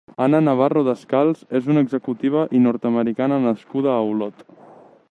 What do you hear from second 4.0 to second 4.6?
Olot.